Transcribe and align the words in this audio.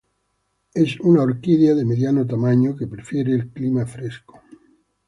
Es 0.73 0.99
una 0.99 1.21
orquídea 1.21 1.75
de 1.75 1.85
mediano 1.85 2.25
tamaño, 2.25 2.75
que 2.75 2.87
prefiere 2.87 3.33
el 3.35 3.51
clima 3.53 3.85
fresco. 3.85 4.41